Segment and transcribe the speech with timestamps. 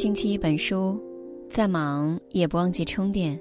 [0.00, 0.98] 星期一本书，
[1.50, 3.38] 再忙也不忘记充电。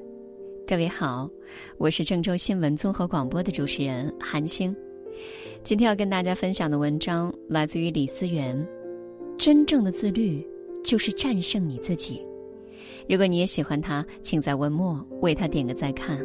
[0.68, 1.30] 各位好，
[1.78, 4.76] 我是郑州新闻综合广播的主持人韩星。
[5.64, 8.68] 今天要跟大家分享的文章来自于李思源。
[9.38, 10.46] 真正的自律
[10.84, 12.22] 就是战胜你自己。
[13.08, 16.20] 如果你也喜欢他，请在文末为他点个再看。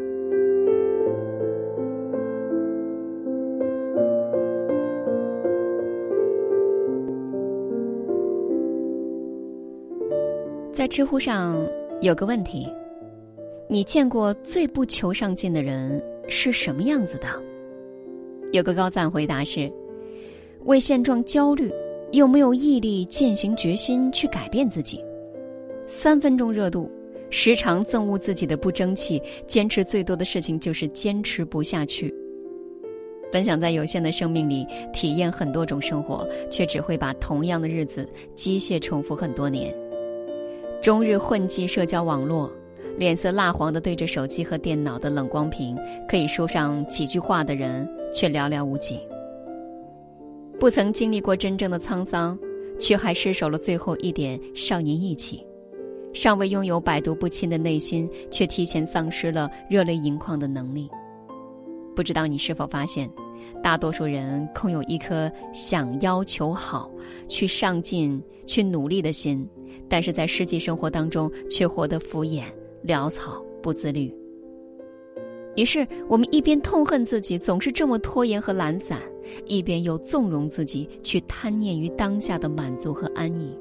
[10.84, 11.66] 在知乎上
[12.02, 12.70] 有个问题：
[13.70, 15.98] 你见过最不求上进的人
[16.28, 17.26] 是什么样子的？
[18.52, 19.72] 有个高赞回答是：
[20.66, 21.72] 为现状焦虑，
[22.12, 25.02] 又没有毅力践行决心去改变自己，
[25.86, 26.90] 三分钟热度，
[27.30, 32.14] 时常憎恶自己的不争气，坚持最多的事情就是坚持不下去。
[33.32, 39.74] 本想在有限的生命里体验很多种生活，却只会把同样的日子机械重复很多年。
[40.84, 42.52] 终日混迹社交网络，
[42.98, 45.74] 脸色蜡黄的对着手机和电脑的冷光屏，
[46.06, 49.00] 可以说上几句话的人却寥寥无几。
[50.60, 52.38] 不曾经历过真正的沧桑，
[52.78, 55.38] 却还失守了最后一点少年义气；
[56.12, 60.90] 尚未拥有百毒不侵的内心，却提前丧失了热泪盈眶的能力。
[61.96, 63.10] 不知道你是否发现，
[63.62, 66.90] 大多数人空有一颗想要求好、
[67.26, 69.48] 去上进、去努力的心。
[69.88, 72.44] 但是在实际生活当中，却活得敷衍、
[72.86, 74.14] 潦草、不自律。
[75.56, 78.98] 于是，我们一边痛恨自己总是这么拖延和懒散，
[79.46, 83.56] 一边又纵容自己去贪念于当下的满足和安逸。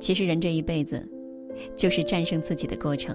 [0.00, 1.06] 其实，人这一辈子，
[1.76, 3.14] 就是战胜自己的过程。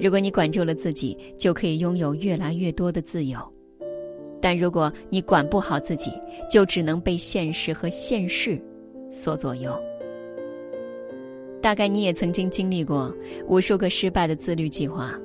[0.00, 3.38] 如果你管住了自己，就可以拥有越来越多的自由；
[4.40, 6.10] 但如果你管不好自己，
[6.50, 8.58] 就只能被现实和现世
[9.10, 9.78] 所左右。
[11.64, 13.10] 大概你也曾经经历过
[13.48, 15.18] 无数个失败的自律计划，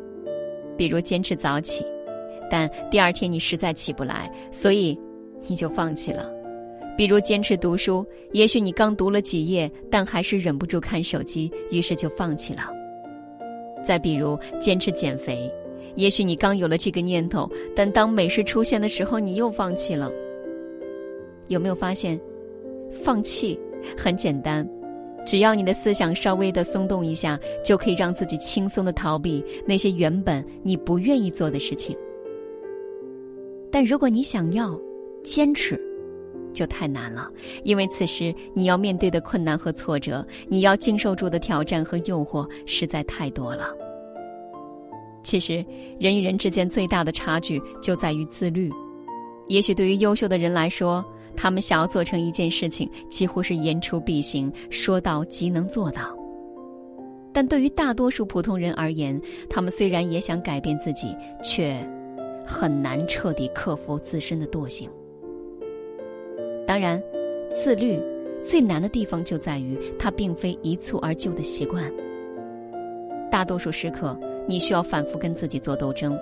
[0.78, 1.84] 比如坚持早起，
[2.50, 4.98] 但第二天你实在起不来，所以
[5.50, 6.32] 你就放弃了；
[6.96, 12.72] 比如坚持读书，也许你刚读了几页，但还是忍不住看手机，于是就放弃了；
[13.86, 15.52] 再比如坚持减肥，
[15.96, 20.10] 也许你刚有了这个念头，但当美食出现的时候，你又放弃了。
[21.50, 22.18] 有没有发现，
[23.04, 23.60] 放弃
[23.98, 24.66] 很简单？
[25.30, 31.96] 只要你的思想稍微的松动一下，就可以让自己轻松的逃避那些原本你不愿意做的事情。
[33.72, 34.76] 但如果你想要
[35.24, 35.80] 坚持，
[36.52, 37.30] 就太难了，
[37.64, 43.72] 因为此时你要面对的困难和挫折，你要经受住的挑战和诱惑实在太多了。
[45.22, 45.64] 其实，
[46.00, 48.72] 人与人之间最大的差距就在于自律。
[49.48, 51.06] 也许对于优秀的人来说，
[51.42, 56.14] 他们想要做成一件事情，几乎是言出必行，说到即能做到。
[57.32, 59.18] 但对于大多数普通人而言，
[59.50, 61.78] 他们虽然也想改变自己，却
[62.46, 64.90] 很难彻底克服自身的惰性。
[66.68, 67.02] 当然，
[67.56, 67.98] 自律
[68.44, 71.90] 最难的地方就在于它并非一蹴而就的习惯。
[73.32, 76.20] 大多数时刻，你需要反复跟自己做斗争。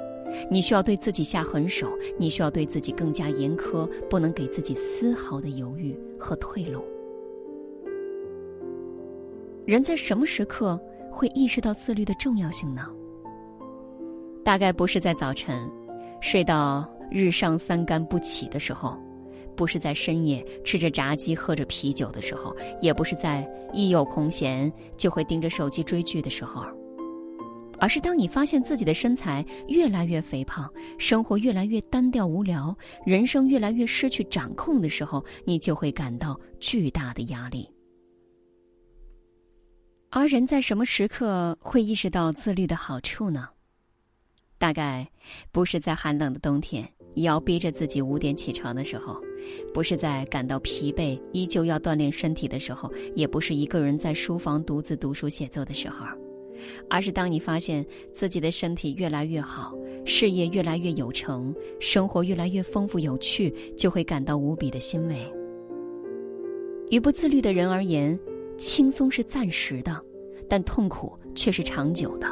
[0.50, 6.84] 你需要对自己下狠手，你需要对自己更加严苛，不能给自己丝毫的犹豫和退路。
[9.66, 10.80] 人在什么时刻
[11.12, 12.88] 会意识到自律的重要性呢？
[14.44, 15.70] 大概不是在早晨
[16.22, 18.98] 睡到日上三竿不起的时候，
[19.58, 26.64] 不是在深夜吃着炸鸡喝着啤酒的时候，也不是在一有空闲就会盯着手机追剧的时候。
[27.80, 37.70] 而是当你发现自己的身材越来越肥胖，生活越来越单调无聊，人生越来越失去掌控的时候，你就会感到巨大的压力。
[40.10, 43.50] 而人在什么时刻会意识到自律的好处呢？
[44.58, 45.08] 大概
[45.52, 49.22] 不是在寒冷的冬天要逼着自己五点起床的时候，
[49.74, 56.08] 不是在感到疲惫依旧要锻炼身体的时候，也不是一个人在书房独自读书写作的时候。
[56.90, 65.16] 而是当你发现自己的身体越来越好，事业越来越有成，生活越来越丰富有趣，就会感到无比的欣慰。
[66.90, 68.18] 于不自律的人而言，
[68.58, 70.02] 轻松是暂时的，
[70.48, 72.28] 但痛苦却是长久的；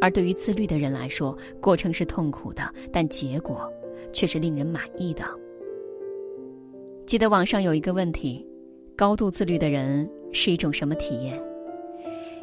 [0.00, 2.62] 而对于自律的人来说，过程是痛苦的，
[2.92, 3.72] 但结果
[4.12, 5.22] 却是令人满意的。
[7.06, 8.44] 记得网上有一个问题：
[8.96, 11.40] 高度自律的人是一种什么体验？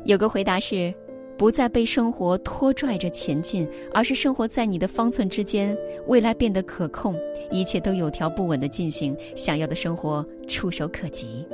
[0.05, 0.93] 有个回答是：
[1.37, 7.15] 不再被生活拖拽着前进，而是生活在你的方寸之间，未来变得可控，
[7.51, 11.45] 一切都有条不紊的进行，想要的生活触手可及。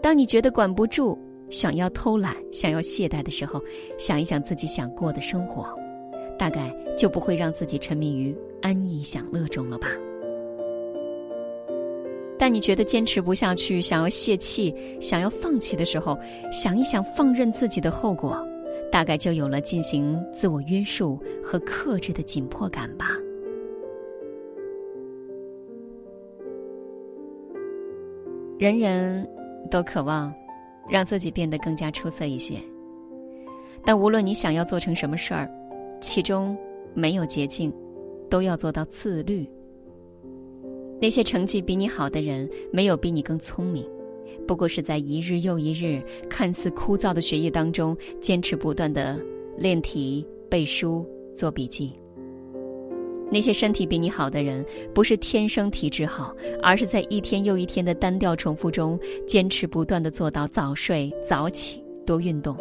[0.00, 1.18] 当你觉得管不住，
[1.50, 3.60] 想要偷懒、想要懈怠的时候，
[3.98, 5.66] 想一想自己想过的生活，
[6.38, 9.88] 大概就不会让自己沉迷于安逸享乐中了吧。
[12.38, 16.16] 但你觉得坚持不下去、想要泄气、想要放弃的时候，
[16.52, 18.46] 想一想放任自己的后果，
[18.92, 23.18] 大概就有了进行自我约束和克制的紧迫感吧。
[28.56, 29.28] 人人
[29.70, 30.32] 都渴望
[30.88, 32.54] 让自己变得更加出色一些，
[33.84, 35.50] 但无论你想要做成什么事儿，
[36.00, 36.56] 其中
[36.94, 37.72] 没有捷径，
[38.30, 39.48] 都要做到自律。
[41.00, 43.86] 那些成绩比你好的人，没有比你更聪明，
[44.46, 49.18] 不过是在一日又一日看似枯燥的学业当中，坚持不断的
[49.56, 51.06] 练题、背书、
[51.36, 51.92] 做笔记。
[53.30, 62.56] 那些身体比你好的人，不是天生体质好，而是在一天又一天的单调重复中，坚持不断的做到早睡早起、多运动。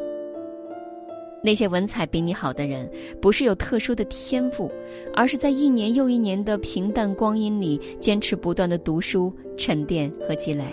[1.48, 2.92] 那些文采比你好的人，
[3.22, 4.70] 不是有特殊的天赋，
[5.14, 10.66] 而是在一年又一年的平淡光阴里，坚持不断的读书、沉淀和积累。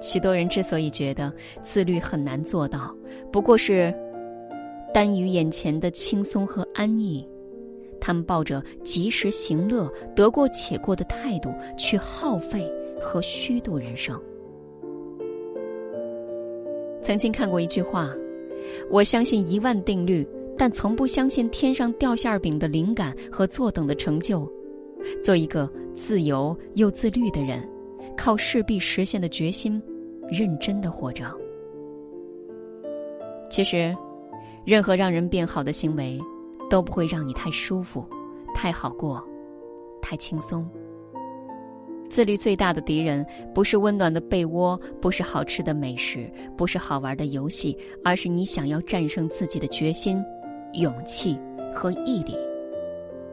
[0.00, 1.32] 许多人之所以觉得
[1.62, 2.92] 自律很难做到，
[3.30, 3.94] 不过是
[4.92, 7.24] 耽于眼前的轻松和安逸。
[8.00, 12.68] 他们抱着及时行乐、得过且过的态度去耗费
[13.00, 14.20] 和虚度人生。
[17.00, 18.12] 曾经看过一句话
[18.90, 20.26] ：“我相信一万定律，
[20.56, 24.50] 但从不相信天上掉馅饼的灵感和坐等的成就。”
[25.22, 27.68] 做一个自由又自律的人，
[28.16, 29.82] 靠势必实现的决心，
[30.30, 31.24] 认真的活着。
[33.50, 33.96] 其实，
[34.64, 36.20] 任何让人变好的行为。
[36.70, 38.02] 都不会让你太舒服、
[38.54, 39.22] 太好过、
[40.00, 40.66] 太轻松。
[42.12, 43.24] 自律最大的敌人，
[43.54, 47.74] 不是温暖的被窝，不是好吃的美食，不是好玩的游戏，
[48.04, 50.22] 而是你想要战胜自己的决心、
[50.74, 51.38] 勇气
[51.74, 52.36] 和毅力。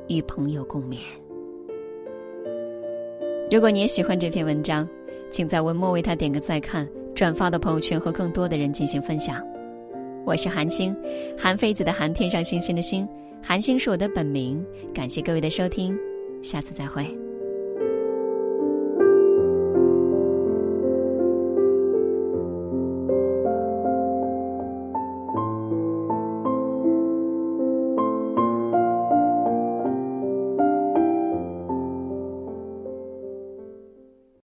[0.07, 0.95] 与朋友共勉。
[3.51, 4.87] 如果你也喜欢这篇文章，
[5.29, 9.45] 请在文末为他点个再看，转发到朋友圈和更多的人进行分享。
[10.25, 10.95] 我是韩星，
[11.37, 13.05] 韩非子的韩，天上星星的星。
[13.43, 15.95] 韩星是我的本名，感谢各位的收听，
[16.41, 17.28] 下次再会。